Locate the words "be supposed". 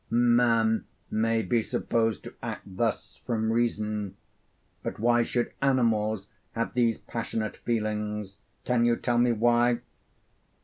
1.43-2.23